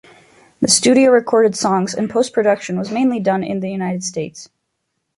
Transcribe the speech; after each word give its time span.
The 0.61 0.67
studio-recorded 0.67 1.55
songs 1.55 1.93
and 1.93 2.09
post-production 2.09 2.75
was 2.75 2.89
mainly 2.89 3.19
done 3.19 3.43
in 3.43 3.59
the 3.59 3.69
United 3.69 4.03
States. 4.03 4.49